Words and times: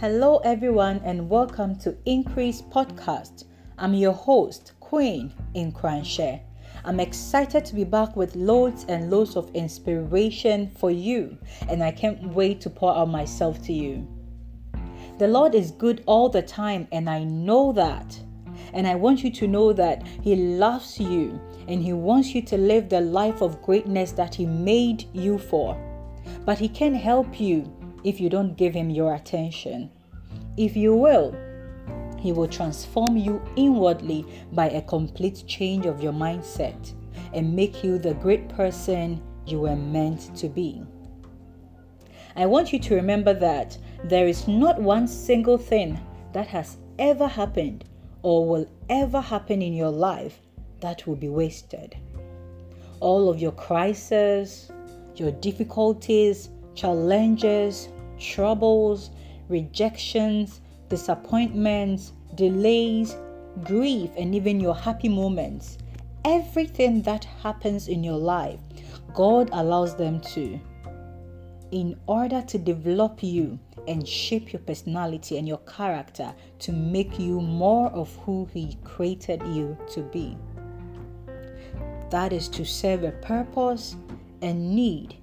Hello, 0.00 0.38
everyone, 0.38 1.00
and 1.04 1.30
welcome 1.30 1.76
to 1.76 1.96
Increase 2.04 2.60
Podcast. 2.60 3.44
I'm 3.78 3.94
your 3.94 4.12
host, 4.12 4.72
Queen 4.80 5.32
in 5.54 5.70
Cranshare. 5.70 6.40
I'm 6.84 6.98
excited 6.98 7.64
to 7.64 7.76
be 7.76 7.84
back 7.84 8.16
with 8.16 8.34
loads 8.34 8.84
and 8.88 9.08
loads 9.08 9.36
of 9.36 9.54
inspiration 9.54 10.72
for 10.76 10.90
you, 10.90 11.38
and 11.68 11.80
I 11.80 11.92
can't 11.92 12.34
wait 12.34 12.60
to 12.62 12.70
pour 12.70 12.94
out 12.94 13.08
myself 13.08 13.62
to 13.66 13.72
you. 13.72 14.04
The 15.18 15.28
Lord 15.28 15.54
is 15.54 15.70
good 15.70 16.02
all 16.06 16.28
the 16.28 16.42
time, 16.42 16.88
and 16.90 17.08
I 17.08 17.22
know 17.22 17.72
that. 17.74 18.18
And 18.72 18.88
I 18.88 18.96
want 18.96 19.22
you 19.22 19.30
to 19.30 19.46
know 19.46 19.72
that 19.74 20.04
He 20.22 20.34
loves 20.34 20.98
you 20.98 21.40
and 21.68 21.80
He 21.80 21.92
wants 21.92 22.34
you 22.34 22.42
to 22.42 22.58
live 22.58 22.88
the 22.88 23.00
life 23.00 23.40
of 23.42 23.62
greatness 23.62 24.10
that 24.12 24.34
He 24.34 24.44
made 24.44 25.04
you 25.12 25.38
for. 25.38 25.78
But 26.44 26.58
He 26.58 26.68
can 26.68 26.94
help 26.94 27.40
you 27.40 27.72
if 28.04 28.20
you 28.20 28.28
don't 28.28 28.56
give 28.56 28.74
Him 28.74 28.90
your 28.90 29.14
attention. 29.14 29.90
If 30.56 30.76
you 30.76 30.94
will, 30.94 31.34
He 32.18 32.32
will 32.32 32.48
transform 32.48 33.16
you 33.16 33.42
inwardly 33.56 34.24
by 34.52 34.68
a 34.70 34.82
complete 34.82 35.44
change 35.46 35.86
of 35.86 36.02
your 36.02 36.12
mindset 36.12 36.92
and 37.32 37.56
make 37.56 37.82
you 37.82 37.98
the 37.98 38.14
great 38.14 38.48
person 38.48 39.20
you 39.46 39.60
were 39.60 39.76
meant 39.76 40.34
to 40.36 40.48
be. 40.48 40.82
I 42.36 42.46
want 42.46 42.72
you 42.72 42.78
to 42.80 42.94
remember 42.94 43.32
that 43.34 43.78
there 44.04 44.26
is 44.26 44.48
not 44.48 44.80
one 44.80 45.06
single 45.06 45.58
thing 45.58 46.00
that 46.32 46.48
has 46.48 46.76
ever 46.98 47.26
happened 47.26 47.84
or 48.22 48.46
will 48.46 48.66
ever 48.88 49.20
happen 49.20 49.62
in 49.62 49.72
your 49.72 49.90
life 49.90 50.40
that 50.80 51.06
will 51.06 51.16
be 51.16 51.28
wasted. 51.28 51.96
All 53.00 53.28
of 53.28 53.40
your 53.40 53.52
crises, 53.52 54.70
your 55.16 55.30
difficulties, 55.32 56.50
challenges, 56.74 57.88
troubles, 58.18 59.10
rejections, 59.48 60.60
disappointments, 60.88 62.12
delays, 62.34 63.16
grief, 63.62 64.10
and 64.16 64.34
even 64.34 64.60
your 64.60 64.74
happy 64.74 65.08
moments, 65.08 65.78
everything 66.24 67.02
that 67.02 67.24
happens 67.42 67.88
in 67.88 68.02
your 68.02 68.18
life, 68.18 68.60
God 69.14 69.50
allows 69.52 69.96
them 69.96 70.20
to 70.20 70.58
in 71.70 71.98
order 72.06 72.40
to 72.42 72.56
develop 72.56 73.20
you 73.20 73.58
and 73.88 74.06
shape 74.06 74.52
your 74.52 74.60
personality 74.60 75.38
and 75.38 75.48
your 75.48 75.58
character 75.58 76.32
to 76.60 76.72
make 76.72 77.18
you 77.18 77.40
more 77.40 77.88
of 77.88 78.14
who 78.18 78.48
He 78.52 78.78
created 78.84 79.42
you 79.48 79.76
to 79.90 80.02
be. 80.02 80.36
That 82.10 82.32
is 82.32 82.48
to 82.50 82.64
serve 82.64 83.02
a 83.02 83.10
purpose 83.10 83.96
and 84.40 84.74
need 84.74 85.16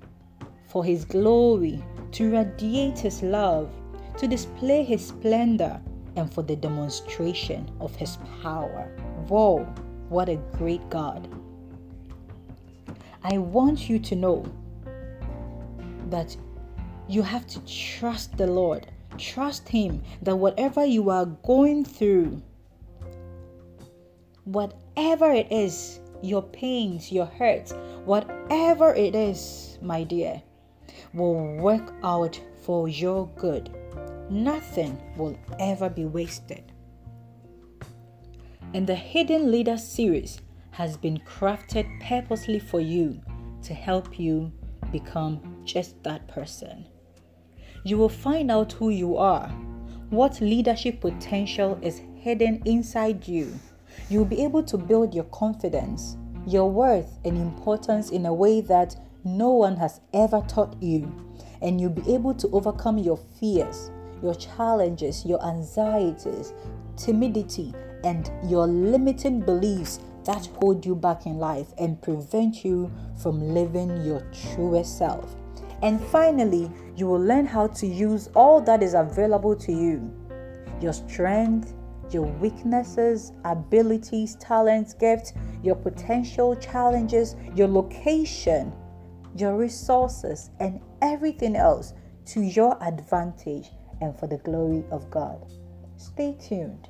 for 0.68 0.84
His 0.84 1.06
glory, 1.06 1.82
to 2.12 2.32
radiate 2.32 3.00
His 3.00 3.22
love, 3.22 3.70
to 4.18 4.28
display 4.28 4.84
His 4.84 5.08
splendor, 5.08 5.82
and 6.16 6.32
for 6.32 6.44
the 6.44 6.56
demonstration 6.56 7.70
of 7.80 7.96
His 7.96 8.18
power. 8.42 8.92
Whoa, 9.28 9.64
what 10.10 10.30
a 10.30 10.36
great 10.58 10.88
God! 10.90 11.28
I 13.24 13.38
want 13.38 13.90
you 13.90 14.00
to 14.00 14.16
know 14.16 14.46
that 16.10 16.36
you 17.08 17.22
have 17.22 17.48
to 17.48 17.60
trust 17.66 18.38
the 18.38 18.48
Lord. 18.48 18.88
Trust 19.18 19.70
Him 19.70 20.02
that 20.22 20.36
whatever 20.36 20.86
you 20.86 21.10
are 21.10 21.26
going 21.26 21.86
through, 21.86 22.42
whatever 24.46 25.32
it 25.32 25.52
is, 25.52 26.00
your 26.22 26.42
pains, 26.42 27.12
your 27.12 27.26
hurts, 27.26 27.74
whatever 28.06 28.94
it 28.94 29.16
is, 29.16 29.78
my 29.82 30.04
dear, 30.04 30.42
will 31.14 31.58
work 31.58 31.94
out 32.04 32.40
for 32.64 32.88
your 32.88 33.28
good. 33.36 33.76
Nothing 34.30 35.02
will 35.18 35.38
ever 35.60 35.90
be 35.90 36.06
wasted. 36.06 36.72
And 38.74 38.88
the 38.88 38.96
Hidden 38.96 39.52
Leader 39.52 39.78
series 39.78 40.40
has 40.72 40.96
been 40.96 41.20
crafted 41.20 41.86
purposely 42.02 42.60
for 42.60 42.80
you 42.80 43.22
to 43.64 43.74
help 43.74 44.20
you 44.20 44.52
become 44.92 45.62
just 45.66 46.02
that 46.04 46.28
person. 46.28 46.88
You 47.84 47.98
will 47.98 48.10
find 48.10 48.50
out 48.50 48.72
who 48.74 48.90
you 48.90 49.18
are, 49.18 49.50
what 50.10 50.40
leadership 50.40 51.02
potential 51.02 51.80
is 51.82 52.02
hidden 52.16 52.62
inside 52.66 53.28
you. 53.28 53.54
You'll 54.10 54.26
be 54.26 54.44
able 54.44 54.64
to 54.64 54.78
build 54.78 55.14
your 55.14 55.26
confidence, 55.26 56.18
your 56.46 56.70
worth, 56.70 57.20
and 57.26 57.38
importance 57.38 58.12
in 58.12 58.26
a 58.26 58.34
way 58.34 58.62
that 58.62 58.96
no 59.24 59.52
one 59.52 59.78
has 59.78 60.02
ever 60.14 60.44
taught 60.48 60.82
you. 60.82 61.12
And 61.62 61.80
you'll 61.80 61.92
be 61.92 62.14
able 62.14 62.34
to 62.36 62.50
overcome 62.50 62.98
your 62.98 63.18
fears, 63.40 63.92
your 64.22 64.36
challenges, 64.36 65.26
your 65.26 65.44
anxieties, 65.46 66.54
timidity, 66.98 67.74
and 68.04 68.32
your 68.48 68.68
limiting 68.68 69.42
beliefs 69.42 70.00
that 70.26 70.48
hold 70.60 70.86
you 70.86 70.96
back 70.96 71.26
in 71.26 71.38
life 71.38 71.68
and 71.78 72.02
prevent 72.02 72.64
you 72.64 72.92
from 73.22 73.54
living 73.54 74.04
your 74.04 74.22
truest 74.54 74.98
self. 74.98 75.36
And 75.82 76.00
finally, 76.00 76.70
you 76.96 77.08
will 77.08 77.22
learn 77.22 77.46
how 77.46 77.68
to 77.68 77.88
use 77.88 78.30
all 78.36 78.62
that 78.62 78.84
is 78.84 78.94
available 78.94 79.56
to 79.56 79.72
you 79.72 80.12
your 80.80 80.94
strength, 80.94 81.76
your 82.10 82.24
weaknesses, 82.24 83.34
abilities, 83.46 84.36
talents, 84.36 84.96
gifts, 84.96 85.34
your 85.62 85.76
potential 85.76 86.56
challenges, 86.56 87.36
your 87.56 87.68
location, 87.68 88.74
your 89.36 89.56
resources, 89.56 90.50
and 90.60 90.82
everything 91.02 91.56
else 91.56 91.94
to 92.26 92.42
your 92.42 92.82
advantage 92.84 93.70
and 94.02 94.18
for 94.18 94.28
the 94.28 94.38
glory 94.38 94.84
of 94.92 95.10
God. 95.10 95.46
Stay 95.98 96.38
tuned. 96.40 96.88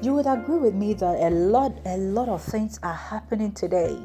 You 0.00 0.14
would 0.14 0.26
agree 0.26 0.58
with 0.58 0.74
me 0.74 0.94
that 0.94 1.20
a 1.20 1.30
lot 1.30 1.72
a 1.84 1.96
lot 1.96 2.28
of 2.28 2.42
things 2.42 2.78
are 2.82 2.94
happening 2.94 3.52
today 3.52 3.98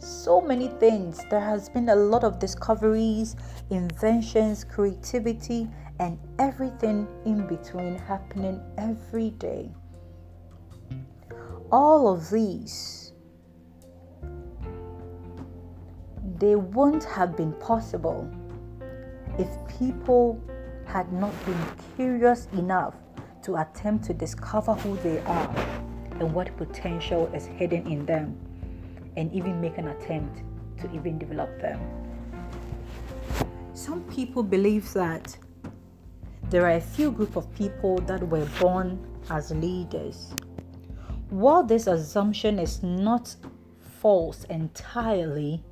so 0.00 0.40
many 0.40 0.68
things. 0.68 1.24
There 1.30 1.40
has 1.40 1.68
been 1.68 1.88
a 1.88 1.96
lot 1.96 2.24
of 2.24 2.38
discoveries, 2.38 3.36
inventions, 3.70 4.64
creativity, 4.64 5.68
and 6.00 6.18
everything 6.38 7.06
in 7.24 7.46
between 7.46 7.96
happening 7.96 8.60
every 8.78 9.30
day. 9.30 9.70
All 11.70 12.12
of 12.12 12.30
these, 12.30 13.07
they 16.38 16.54
wouldn't 16.54 17.04
have 17.04 17.36
been 17.36 17.52
possible 17.54 18.28
if 19.38 19.48
people 19.78 20.40
had 20.86 21.12
not 21.12 21.32
been 21.44 21.58
curious 21.96 22.48
enough 22.52 22.94
to 23.42 23.56
attempt 23.56 24.04
to 24.04 24.14
discover 24.14 24.74
who 24.74 24.96
they 24.98 25.18
are 25.20 25.54
and 26.20 26.32
what 26.32 26.56
potential 26.56 27.26
is 27.34 27.46
hidden 27.46 27.86
in 27.86 28.06
them 28.06 28.36
and 29.16 29.32
even 29.32 29.60
make 29.60 29.78
an 29.78 29.88
attempt 29.88 30.42
to 30.80 30.92
even 30.92 31.18
develop 31.18 31.60
them. 31.60 31.80
Some 33.74 34.02
people 34.04 34.42
believe 34.42 34.92
that 34.94 35.36
there 36.50 36.64
are 36.64 36.76
a 36.76 36.80
few 36.80 37.10
group 37.10 37.36
of 37.36 37.52
people 37.54 37.98
that 38.02 38.26
were 38.26 38.46
born 38.60 38.98
as 39.30 39.50
leaders. 39.50 40.34
While 41.30 41.62
this 41.62 41.86
assumption 41.86 42.58
is 42.58 42.82
not 42.82 43.36
false 44.00 44.44
entirely, 44.44 45.62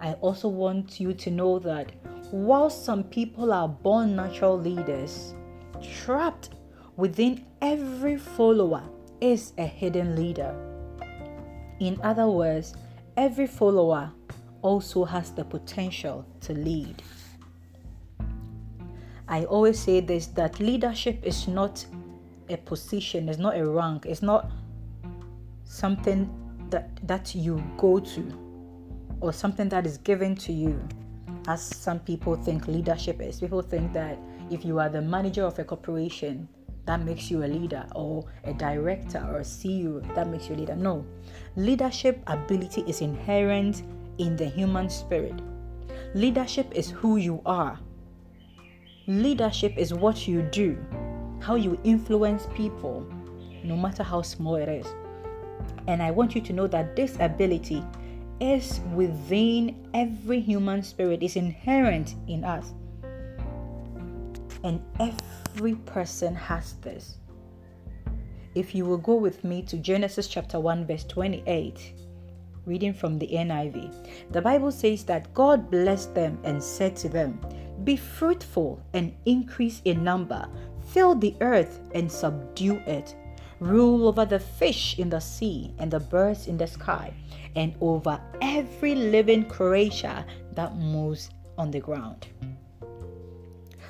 I 0.00 0.14
also 0.14 0.48
want 0.48 0.98
you 0.98 1.12
to 1.12 1.30
know 1.30 1.58
that 1.58 1.92
while 2.30 2.70
some 2.70 3.04
people 3.04 3.52
are 3.52 3.68
born 3.68 4.16
natural 4.16 4.58
leaders, 4.58 5.34
trapped 5.82 6.50
within 6.96 7.44
every 7.60 8.16
follower 8.16 8.82
is 9.20 9.52
a 9.58 9.66
hidden 9.66 10.16
leader. 10.16 10.54
In 11.80 12.00
other 12.02 12.28
words, 12.28 12.74
every 13.16 13.46
follower 13.46 14.12
also 14.62 15.04
has 15.04 15.30
the 15.32 15.44
potential 15.44 16.24
to 16.42 16.54
lead. 16.54 17.02
I 19.28 19.44
always 19.44 19.78
say 19.78 20.00
this 20.00 20.26
that 20.28 20.60
leadership 20.60 21.20
is 21.22 21.46
not 21.46 21.84
a 22.48 22.56
position, 22.56 23.28
it's 23.28 23.38
not 23.38 23.56
a 23.56 23.64
rank, 23.64 24.06
it's 24.06 24.22
not 24.22 24.50
something 25.64 26.28
that 26.70 27.06
that 27.06 27.34
you 27.34 27.62
go 27.76 28.00
to 28.00 28.49
or 29.20 29.32
something 29.32 29.68
that 29.68 29.86
is 29.86 29.98
given 29.98 30.34
to 30.34 30.52
you 30.52 30.80
as 31.48 31.62
some 31.62 32.00
people 32.00 32.36
think 32.36 32.66
leadership 32.66 33.20
is. 33.20 33.40
People 33.40 33.62
think 33.62 33.92
that 33.92 34.18
if 34.50 34.64
you 34.64 34.78
are 34.78 34.88
the 34.88 35.00
manager 35.00 35.44
of 35.44 35.58
a 35.58 35.64
corporation, 35.64 36.48
that 36.86 37.04
makes 37.04 37.30
you 37.30 37.44
a 37.44 37.46
leader, 37.46 37.86
or 37.94 38.24
a 38.44 38.52
director 38.52 39.24
or 39.30 39.38
a 39.38 39.42
CEO 39.42 40.02
that 40.14 40.28
makes 40.28 40.48
you 40.48 40.56
a 40.56 40.58
leader. 40.58 40.74
No, 40.74 41.04
leadership 41.56 42.22
ability 42.26 42.82
is 42.86 43.00
inherent 43.00 43.82
in 44.18 44.36
the 44.36 44.46
human 44.46 44.88
spirit. 44.88 45.40
Leadership 46.14 46.72
is 46.74 46.90
who 46.90 47.16
you 47.16 47.40
are. 47.46 47.78
Leadership 49.06 49.74
is 49.76 49.94
what 49.94 50.26
you 50.26 50.42
do, 50.42 50.78
how 51.40 51.54
you 51.54 51.78
influence 51.84 52.48
people, 52.54 53.06
no 53.62 53.76
matter 53.76 54.02
how 54.02 54.22
small 54.22 54.56
it 54.56 54.68
is. 54.68 54.86
And 55.86 56.02
I 56.02 56.10
want 56.10 56.34
you 56.34 56.40
to 56.40 56.52
know 56.52 56.66
that 56.68 56.96
this 56.96 57.16
ability 57.20 57.84
is 58.40 58.80
within 58.94 59.88
every 59.94 60.40
human 60.40 60.82
spirit, 60.82 61.22
is 61.22 61.36
inherent 61.36 62.16
in 62.26 62.44
us. 62.44 62.72
And 64.64 64.82
every 64.98 65.74
person 65.74 66.34
has 66.34 66.74
this. 66.82 67.18
If 68.54 68.74
you 68.74 68.84
will 68.84 68.98
go 68.98 69.14
with 69.14 69.44
me 69.44 69.62
to 69.62 69.76
Genesis 69.76 70.26
chapter 70.26 70.58
1, 70.58 70.86
verse 70.86 71.04
28, 71.04 71.92
reading 72.66 72.92
from 72.92 73.18
the 73.18 73.28
NIV, 73.28 74.32
the 74.32 74.42
Bible 74.42 74.72
says 74.72 75.04
that 75.04 75.32
God 75.34 75.70
blessed 75.70 76.14
them 76.14 76.38
and 76.42 76.62
said 76.62 76.96
to 76.96 77.08
them, 77.08 77.40
Be 77.84 77.96
fruitful 77.96 78.82
and 78.92 79.14
increase 79.24 79.80
in 79.84 80.02
number, 80.02 80.48
fill 80.88 81.14
the 81.14 81.36
earth 81.40 81.80
and 81.94 82.10
subdue 82.10 82.82
it, 82.86 83.14
rule 83.60 84.08
over 84.08 84.24
the 84.24 84.40
fish 84.40 84.98
in 84.98 85.10
the 85.10 85.20
sea 85.20 85.72
and 85.78 85.90
the 85.90 86.00
birds 86.00 86.48
in 86.48 86.56
the 86.56 86.66
sky, 86.66 87.14
and 87.54 87.74
over 87.80 88.20
every 88.40 88.94
living 88.94 89.44
creature 89.44 90.24
that 90.54 90.76
moves 90.76 91.30
on 91.56 91.70
the 91.70 91.80
ground. 91.80 92.26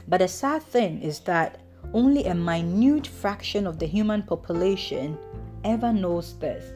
But 0.08 0.18
the 0.18 0.28
sad 0.28 0.62
thing 0.62 1.00
is 1.00 1.20
that 1.20 1.60
only 1.94 2.24
a 2.24 2.34
minute 2.34 3.06
fraction 3.06 3.66
of 3.66 3.78
the 3.78 3.86
human 3.86 4.22
population 4.22 5.16
ever 5.64 5.92
knows 5.92 6.36
this, 6.38 6.72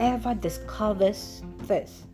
ever 0.00 0.34
discovers 0.34 1.42
this, 1.62 2.04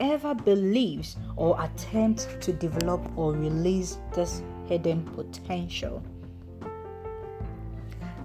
ever 0.00 0.34
believes 0.34 1.16
or 1.36 1.56
attempts 1.62 2.26
to 2.40 2.52
develop 2.52 3.00
or 3.16 3.32
release 3.32 3.98
this 4.14 4.42
hidden 4.66 5.04
potential. 5.14 6.02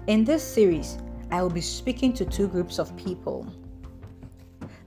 In 0.06 0.22
this 0.22 0.44
series, 0.44 0.98
I 1.32 1.42
will 1.42 1.50
be 1.50 1.60
speaking 1.60 2.12
to 2.12 2.24
two 2.24 2.46
groups 2.46 2.78
of 2.78 2.96
people. 2.96 3.44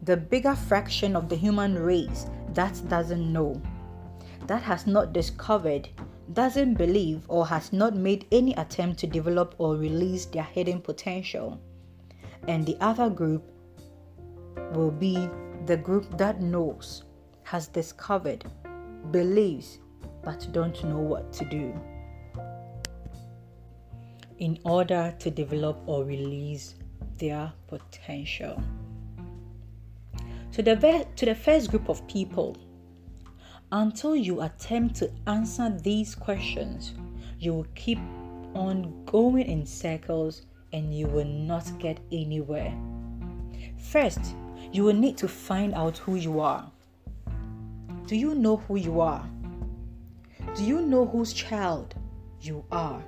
The 0.04 0.16
bigger 0.16 0.56
fraction 0.56 1.14
of 1.14 1.28
the 1.28 1.36
human 1.36 1.78
race 1.78 2.28
that 2.54 2.82
doesn't 2.88 3.34
know, 3.34 3.62
that 4.48 4.62
has 4.62 4.88
not 4.88 5.12
discovered, 5.12 5.90
doesn't 6.32 6.76
believe, 6.76 7.26
or 7.28 7.46
has 7.46 7.74
not 7.74 7.98
made 7.98 8.28
any 8.32 8.54
attempt 8.54 8.98
to 9.00 9.08
develop 9.08 9.56
or 9.58 9.76
release 9.76 10.26
their 10.26 10.44
hidden 10.44 10.80
potential. 10.80 11.60
And 12.48 12.66
the 12.66 12.78
other 12.80 13.10
group 13.10 13.44
will 14.72 14.92
be 14.92 15.30
the 15.66 15.76
group 15.76 16.18
that 16.18 16.42
knows, 16.42 17.04
has 17.44 17.68
discovered, 17.68 18.46
believes, 19.12 19.80
but 20.24 20.48
don't 20.54 20.82
know 20.86 21.00
what 21.00 21.34
to 21.34 21.44
do 21.44 21.78
in 24.40 24.58
order 24.64 25.14
to 25.20 25.30
develop 25.30 25.80
or 25.86 26.04
release 26.04 26.76
their 27.18 27.52
potential. 27.68 28.62
To 30.54 30.64
the, 30.64 31.06
to 31.16 31.26
the 31.26 31.36
first 31.36 31.70
group 31.70 31.90
of 31.90 32.06
people, 32.08 32.58
until 33.72 34.16
you 34.16 34.42
attempt 34.42 34.96
to 34.96 35.12
answer 35.28 35.70
these 35.84 36.16
questions, 36.16 36.96
you 37.38 37.54
will 37.54 37.68
keep 37.76 38.00
on 38.56 39.06
going 39.06 39.46
in 39.46 39.66
circles 39.66 40.48
and 40.74 40.94
you 40.94 41.08
will 41.08 41.26
not 41.26 41.72
get 41.78 42.00
anywhere. 42.12 42.74
First, 43.78 44.36
you 44.72 44.84
will 44.84 44.94
need 44.94 45.18
to 45.18 45.28
find 45.28 45.74
out 45.74 45.98
who 46.00 46.16
you 46.16 46.40
are. 46.40 46.72
Do 48.08 48.16
you 48.16 48.34
know 48.34 48.58
who 48.58 48.78
you 48.78 49.02
are? 49.02 49.28
Do 50.56 50.64
you 50.64 50.82
know 50.82 51.06
whose 51.06 51.34
child 51.34 51.94
you 52.42 52.64
are? 52.72 53.04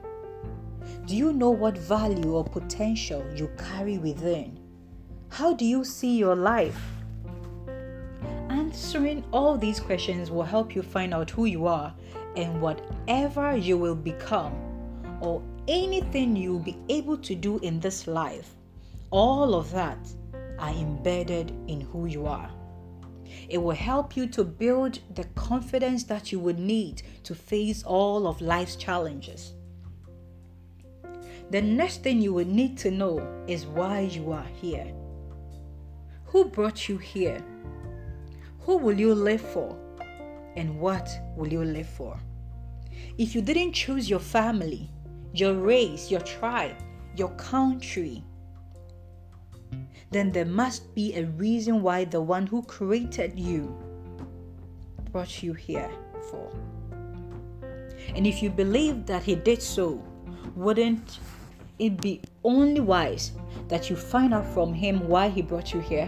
Do 1.05 1.15
you 1.15 1.33
know 1.33 1.49
what 1.49 1.77
value 1.77 2.35
or 2.35 2.43
potential 2.43 3.25
you 3.35 3.49
carry 3.57 3.97
within? 3.97 4.59
How 5.29 5.53
do 5.53 5.65
you 5.65 5.83
see 5.83 6.17
your 6.17 6.35
life? 6.35 6.79
Answering 8.49 9.23
all 9.31 9.57
these 9.57 9.79
questions 9.79 10.31
will 10.31 10.43
help 10.43 10.75
you 10.75 10.81
find 10.81 11.13
out 11.13 11.29
who 11.29 11.45
you 11.45 11.67
are 11.67 11.93
and 12.35 12.61
whatever 12.61 13.55
you 13.55 13.77
will 13.77 13.95
become 13.95 14.53
or 15.21 15.41
anything 15.67 16.35
you 16.35 16.53
will 16.53 16.59
be 16.59 16.77
able 16.89 17.17
to 17.17 17.35
do 17.35 17.59
in 17.59 17.79
this 17.79 18.07
life. 18.07 18.55
All 19.09 19.55
of 19.55 19.71
that 19.71 19.99
are 20.59 20.73
embedded 20.73 21.51
in 21.67 21.81
who 21.81 22.05
you 22.05 22.25
are. 22.25 22.49
It 23.49 23.57
will 23.57 23.75
help 23.75 24.15
you 24.15 24.27
to 24.27 24.43
build 24.43 24.99
the 25.15 25.23
confidence 25.35 26.03
that 26.05 26.31
you 26.31 26.39
would 26.39 26.59
need 26.59 27.03
to 27.23 27.35
face 27.35 27.83
all 27.83 28.27
of 28.27 28.41
life's 28.41 28.75
challenges. 28.75 29.53
The 31.51 31.61
next 31.61 32.01
thing 32.01 32.21
you 32.21 32.33
will 32.33 32.47
need 32.47 32.77
to 32.77 32.89
know 32.89 33.19
is 33.45 33.65
why 33.65 33.99
you 33.99 34.31
are 34.31 34.47
here. 34.61 34.87
Who 36.27 36.45
brought 36.45 36.87
you 36.87 36.97
here? 36.97 37.43
Who 38.61 38.77
will 38.77 38.97
you 38.97 39.13
live 39.13 39.41
for? 39.41 39.77
And 40.55 40.79
what 40.79 41.09
will 41.35 41.51
you 41.51 41.65
live 41.65 41.89
for? 41.89 42.17
If 43.17 43.35
you 43.35 43.41
didn't 43.41 43.73
choose 43.73 44.09
your 44.09 44.21
family, 44.21 44.89
your 45.33 45.55
race, 45.55 46.09
your 46.09 46.21
tribe, 46.21 46.77
your 47.17 47.31
country, 47.31 48.23
then 50.09 50.31
there 50.31 50.45
must 50.45 50.95
be 50.95 51.15
a 51.15 51.25
reason 51.25 51.81
why 51.81 52.05
the 52.05 52.21
one 52.21 52.47
who 52.47 52.63
created 52.63 53.37
you 53.37 53.77
brought 55.11 55.43
you 55.43 55.51
here 55.51 55.91
for. 56.29 56.49
And 58.15 58.25
if 58.25 58.41
you 58.41 58.49
believe 58.49 59.05
that 59.07 59.23
he 59.23 59.35
did 59.35 59.61
so, 59.61 60.01
wouldn't 60.55 61.19
it 61.81 61.99
be 61.99 62.21
only 62.43 62.79
wise 62.79 63.31
that 63.67 63.89
you 63.89 63.95
find 63.95 64.35
out 64.35 64.45
from 64.53 64.71
him 64.71 65.07
why 65.07 65.29
he 65.29 65.41
brought 65.41 65.73
you 65.73 65.79
here? 65.79 66.07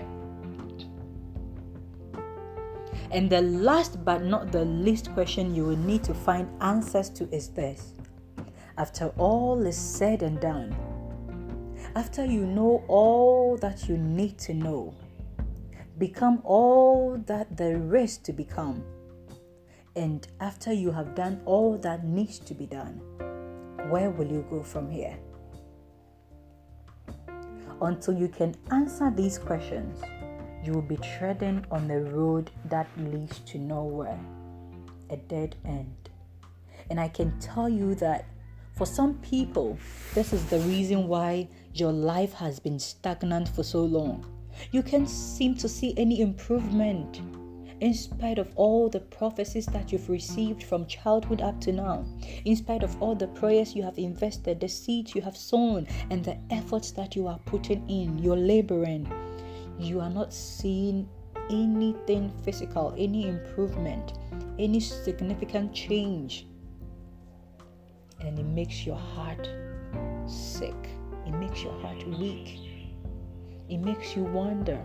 And 3.11 3.29
the 3.29 3.41
last 3.41 4.05
but 4.05 4.23
not 4.23 4.51
the 4.51 4.65
least 4.65 5.11
question 5.13 5.55
you 5.55 5.65
will 5.65 5.77
need 5.77 6.03
to 6.03 6.13
find 6.13 6.47
answers 6.61 7.09
to 7.11 7.27
is 7.33 7.49
this. 7.49 7.93
After 8.77 9.07
all 9.17 9.65
is 9.65 9.77
said 9.77 10.21
and 10.21 10.39
done, 10.39 10.75
after 11.95 12.23
you 12.23 12.45
know 12.45 12.83
all 12.87 13.57
that 13.57 13.89
you 13.89 13.97
need 13.97 14.37
to 14.39 14.53
know, 14.53 14.93
become 15.97 16.41
all 16.43 17.17
that 17.25 17.57
there 17.57 17.95
is 17.95 18.17
to 18.19 18.33
become, 18.33 18.83
and 19.95 20.27
after 20.39 20.73
you 20.73 20.91
have 20.91 21.13
done 21.13 21.41
all 21.45 21.77
that 21.77 22.03
needs 22.03 22.39
to 22.39 22.53
be 22.53 22.65
done, 22.65 22.99
where 23.89 24.09
will 24.09 24.27
you 24.27 24.45
go 24.49 24.63
from 24.63 24.89
here? 24.89 25.17
Until 27.83 28.13
you 28.13 28.29
can 28.29 28.55
answer 28.71 29.11
these 29.11 29.37
questions, 29.37 30.01
you 30.63 30.71
will 30.71 30.81
be 30.81 30.95
treading 31.17 31.65
on 31.69 31.89
the 31.89 31.99
road 31.99 32.49
that 32.69 32.87
leads 32.97 33.39
to 33.39 33.57
nowhere, 33.57 34.17
a 35.09 35.17
dead 35.17 35.57
end. 35.65 36.09
And 36.89 36.97
I 36.97 37.09
can 37.09 37.37
tell 37.41 37.67
you 37.67 37.93
that 37.95 38.23
for 38.73 38.85
some 38.85 39.15
people, 39.15 39.77
this 40.13 40.31
is 40.31 40.45
the 40.45 40.59
reason 40.59 41.09
why 41.09 41.49
your 41.73 41.91
life 41.91 42.31
has 42.35 42.57
been 42.57 42.79
stagnant 42.79 43.49
for 43.49 43.63
so 43.63 43.83
long. 43.83 44.25
You 44.71 44.81
can't 44.81 45.09
seem 45.09 45.55
to 45.55 45.67
see 45.67 45.93
any 45.97 46.21
improvement 46.21 47.19
in 47.83 47.93
spite 47.93 48.39
of 48.39 48.49
all 48.55 48.87
the 48.87 49.01
prophecies 49.01 49.65
that 49.65 49.91
you've 49.91 50.09
received 50.09 50.63
from 50.63 50.85
childhood 50.85 51.41
up 51.41 51.59
to 51.59 51.73
now, 51.73 52.05
in 52.45 52.55
spite 52.55 52.81
of 52.81 53.01
all 53.01 53.13
the 53.13 53.27
prayers 53.27 53.75
you 53.75 53.83
have 53.83 53.97
invested, 53.97 54.57
the 54.61 54.69
seeds 54.69 55.13
you 55.13 55.21
have 55.21 55.35
sown, 55.35 55.85
and 56.09 56.23
the 56.23 56.37
efforts 56.49 56.91
that 56.91 57.13
you 57.13 57.27
are 57.27 57.39
putting 57.39 57.85
in, 57.89 58.17
you're 58.17 58.37
laboring, 58.37 59.05
you 59.77 59.99
are 59.99 60.09
not 60.09 60.33
seeing 60.33 61.09
anything 61.49 62.31
physical, 62.45 62.95
any 62.97 63.27
improvement, 63.27 64.13
any 64.57 64.79
significant 64.79 65.73
change. 65.73 66.47
And 68.21 68.39
it 68.39 68.45
makes 68.45 68.85
your 68.85 68.95
heart 68.95 69.49
sick, 70.25 70.87
it 71.27 71.33
makes 71.33 71.61
your 71.61 71.77
heart 71.81 72.01
weak, 72.17 72.59
it 73.67 73.79
makes 73.79 74.15
you 74.15 74.23
wonder 74.23 74.81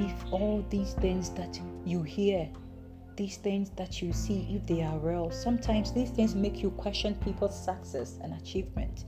if 0.00 0.32
all 0.32 0.64
these 0.70 0.94
things 0.94 1.30
that 1.30 1.60
you 1.84 2.02
hear, 2.02 2.48
these 3.16 3.36
things 3.36 3.70
that 3.70 4.00
you 4.00 4.12
see, 4.12 4.46
if 4.50 4.66
they 4.66 4.82
are 4.82 4.98
real, 4.98 5.30
sometimes 5.30 5.92
these 5.92 6.10
things 6.10 6.34
make 6.34 6.62
you 6.62 6.70
question 6.70 7.14
people's 7.16 7.64
success 7.64 8.18
and 8.22 8.32
achievement. 8.40 9.04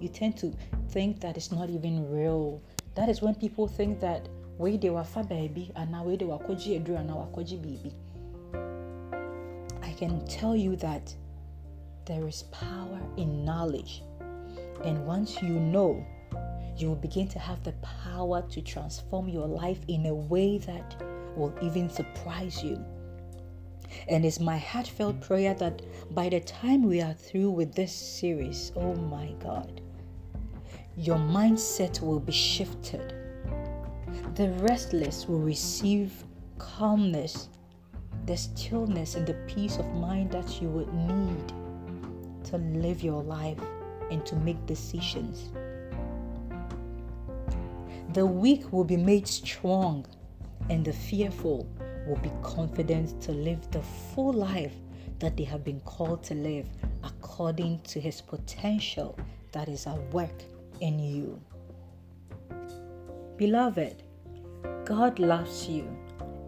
You 0.00 0.08
tend 0.08 0.36
to 0.38 0.54
think 0.90 1.20
that 1.20 1.36
it's 1.36 1.50
not 1.50 1.70
even 1.70 2.08
real. 2.10 2.62
That 2.94 3.08
is 3.08 3.20
when 3.20 3.34
people 3.34 3.66
think 3.66 3.98
that 4.00 4.28
way 4.58 4.76
they 4.76 4.90
were 4.90 5.04
fa 5.04 5.24
baby 5.24 5.72
and 5.74 5.90
now 5.90 6.04
way 6.04 6.16
they 6.16 6.24
were 6.24 6.38
koji 6.38 6.80
edru 6.80 6.96
and 6.98 7.08
now 7.08 7.28
koji 7.34 7.60
baby. 7.60 7.92
I 9.82 9.92
can 9.94 10.24
tell 10.26 10.54
you 10.54 10.76
that 10.76 11.12
there 12.04 12.28
is 12.28 12.44
power 12.44 13.00
in 13.16 13.44
knowledge. 13.44 14.02
And 14.84 15.04
once 15.04 15.42
you 15.42 15.48
know 15.48 16.06
you 16.80 16.88
will 16.88 16.96
begin 16.96 17.28
to 17.28 17.38
have 17.38 17.62
the 17.64 17.72
power 18.04 18.42
to 18.50 18.60
transform 18.60 19.28
your 19.28 19.46
life 19.46 19.80
in 19.88 20.06
a 20.06 20.14
way 20.14 20.58
that 20.58 21.02
will 21.36 21.54
even 21.62 21.88
surprise 21.88 22.62
you. 22.62 22.84
And 24.08 24.24
it's 24.24 24.40
my 24.40 24.58
heartfelt 24.58 25.20
prayer 25.20 25.54
that 25.54 25.82
by 26.14 26.28
the 26.28 26.40
time 26.40 26.82
we 26.82 27.00
are 27.00 27.14
through 27.14 27.50
with 27.50 27.74
this 27.74 27.92
series, 27.92 28.72
oh 28.76 28.94
my 28.94 29.32
God, 29.40 29.80
your 30.96 31.16
mindset 31.16 32.00
will 32.00 32.20
be 32.20 32.32
shifted. 32.32 33.14
The 34.34 34.50
restless 34.60 35.26
will 35.26 35.40
receive 35.40 36.12
calmness, 36.58 37.48
the 38.26 38.36
stillness 38.36 39.14
and 39.14 39.26
the 39.26 39.34
peace 39.46 39.78
of 39.78 39.86
mind 39.94 40.32
that 40.32 40.60
you 40.60 40.68
would 40.68 40.92
need 40.92 41.52
to 42.44 42.58
live 42.58 43.02
your 43.02 43.22
life 43.22 43.58
and 44.10 44.24
to 44.26 44.36
make 44.36 44.64
decisions. 44.66 45.50
The 48.18 48.26
weak 48.26 48.72
will 48.72 48.82
be 48.82 48.96
made 48.96 49.28
strong, 49.28 50.04
and 50.70 50.84
the 50.84 50.92
fearful 50.92 51.68
will 52.04 52.16
be 52.16 52.32
confident 52.42 53.22
to 53.22 53.30
live 53.30 53.70
the 53.70 53.80
full 53.80 54.32
life 54.32 54.74
that 55.20 55.36
they 55.36 55.44
have 55.44 55.62
been 55.62 55.78
called 55.82 56.24
to 56.24 56.34
live 56.34 56.66
according 57.04 57.78
to 57.82 58.00
His 58.00 58.20
potential 58.20 59.16
that 59.52 59.68
is 59.68 59.86
at 59.86 60.00
work 60.12 60.42
in 60.80 60.98
you. 60.98 61.40
Beloved, 63.36 64.02
God 64.84 65.20
loves 65.20 65.68
you, 65.68 65.86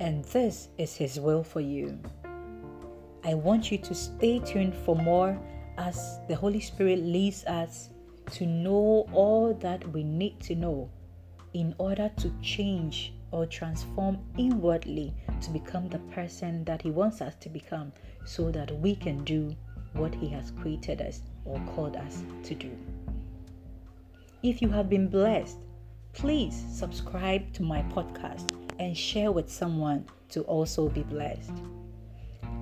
and 0.00 0.24
this 0.24 0.70
is 0.76 0.96
His 0.96 1.20
will 1.20 1.44
for 1.44 1.60
you. 1.60 2.00
I 3.22 3.34
want 3.34 3.70
you 3.70 3.78
to 3.78 3.94
stay 3.94 4.40
tuned 4.40 4.74
for 4.74 4.96
more 4.96 5.38
as 5.78 6.18
the 6.26 6.34
Holy 6.34 6.58
Spirit 6.58 6.98
leads 6.98 7.44
us 7.44 7.90
to 8.32 8.44
know 8.44 9.06
all 9.12 9.54
that 9.60 9.86
we 9.92 10.02
need 10.02 10.40
to 10.40 10.56
know 10.56 10.90
in 11.54 11.74
order 11.78 12.10
to 12.16 12.32
change 12.42 13.12
or 13.32 13.46
transform 13.46 14.18
inwardly 14.38 15.14
to 15.40 15.50
become 15.50 15.88
the 15.88 15.98
person 16.14 16.64
that 16.64 16.82
He 16.82 16.90
wants 16.90 17.20
us 17.20 17.34
to 17.40 17.48
become 17.48 17.92
so 18.24 18.50
that 18.50 18.70
we 18.80 18.94
can 18.94 19.24
do 19.24 19.54
what 19.92 20.14
He 20.14 20.28
has 20.28 20.52
created 20.52 21.00
us 21.00 21.22
or 21.44 21.60
called 21.74 21.96
us 21.96 22.22
to 22.44 22.54
do. 22.54 22.70
If 24.42 24.62
you 24.62 24.68
have 24.70 24.88
been 24.88 25.08
blessed, 25.08 25.58
please 26.12 26.64
subscribe 26.72 27.52
to 27.54 27.62
my 27.62 27.82
podcast 27.94 28.52
and 28.78 28.96
share 28.96 29.32
with 29.32 29.50
someone 29.50 30.06
to 30.30 30.42
also 30.42 30.88
be 30.88 31.02
blessed. 31.02 31.52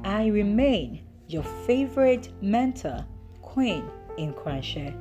I 0.04 0.26
remain 0.26 1.02
your 1.28 1.44
favorite 1.66 2.30
mentor, 2.42 3.04
Queen 3.42 3.84
in 4.16 4.32
Kranshare. 4.32 4.96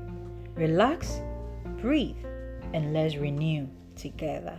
Relax, 0.56 1.20
breathe, 1.78 2.18
and 2.74 2.94
let's 2.94 3.16
renew 3.16 3.68
together. 3.96 4.58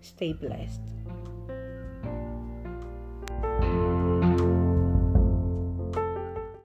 Stay 0.00 0.32
blessed. 0.32 0.80